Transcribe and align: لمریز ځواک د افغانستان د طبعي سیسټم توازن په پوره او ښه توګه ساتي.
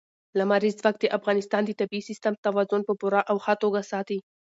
لمریز 0.39 0.75
ځواک 0.81 0.95
د 0.99 1.05
افغانستان 1.17 1.61
د 1.65 1.71
طبعي 1.79 2.01
سیسټم 2.09 2.33
توازن 2.45 2.81
په 2.85 2.93
پوره 3.01 3.21
او 3.29 3.37
ښه 3.43 3.53
توګه 3.63 3.81
ساتي. 3.91 4.19